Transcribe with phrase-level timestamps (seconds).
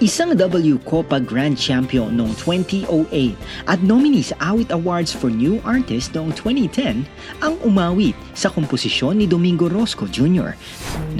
[0.00, 3.36] Isang W Copa Grand Champion noong 2008
[3.68, 7.04] at nominee sa Awit Awards for New Artist noong 2010
[7.44, 10.56] ang umawit sa komposisyon ni Domingo Rosco Jr.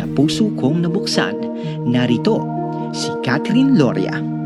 [0.01, 1.37] na Puso Kong Nabuksan.
[1.85, 2.41] Narito
[2.97, 4.40] si Catherine Loria.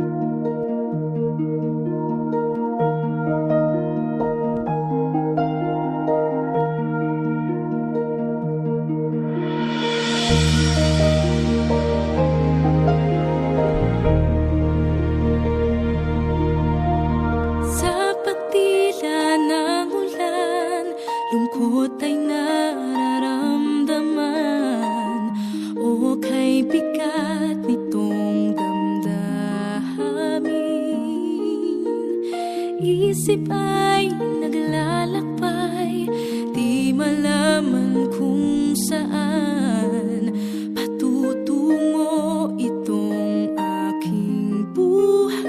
[32.85, 36.05] Isip ay naglalakbay,
[36.53, 40.29] di malaman kung saan.
[40.77, 45.49] Patutungo itong aking buhay.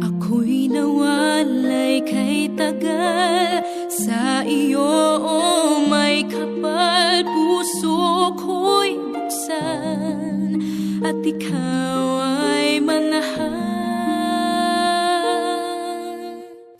[0.00, 3.68] Ako'y nawalay kay tagal.
[3.92, 10.56] Sa iyo oh, may kapal Puso ko'y buksan.
[11.04, 12.16] At ikaw
[12.48, 13.67] ay manahan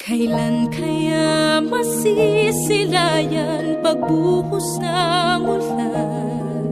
[0.08, 6.64] Kailan kaya masisilayan Pagbuhos ng ulan?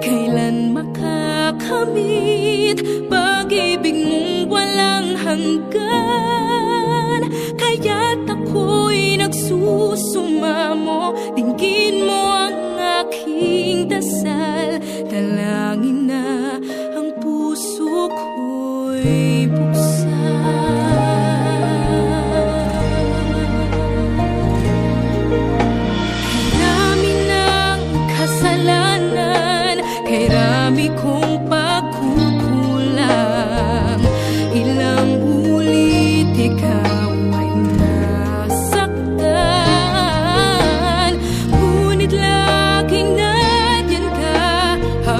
[0.00, 2.80] Kailan makakamit
[3.12, 7.28] Pag-ibig mong walang hanggan?
[7.60, 12.56] Kaya't ako'y nagsusumamo Dinggin mo ang
[13.04, 14.80] aking dasal.
[15.12, 16.56] Dalangin na
[16.96, 20.15] ang puso ko'y buksan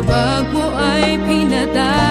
[0.06, 2.05] Habag mo ay pinadarama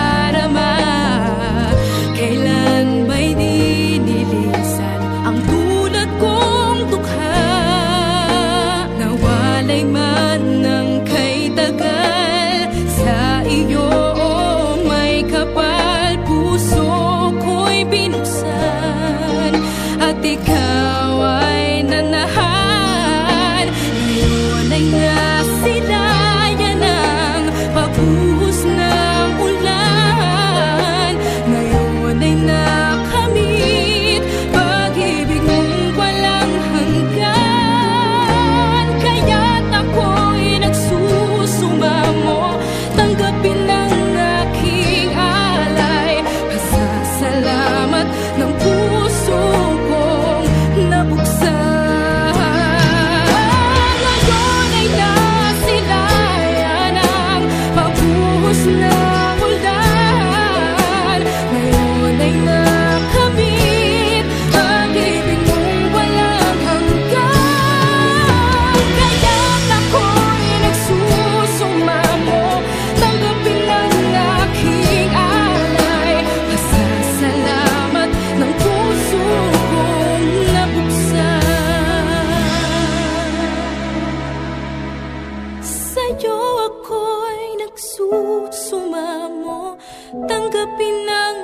[85.95, 86.35] Sa'yo
[86.67, 89.79] ako'y nagsusumamo.
[90.27, 91.39] Tanggapin ang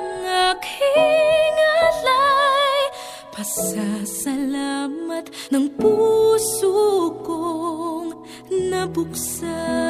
[0.52, 2.92] aking alay.
[3.32, 8.12] Pasasalamat ng puso kong
[8.52, 9.81] nabuksan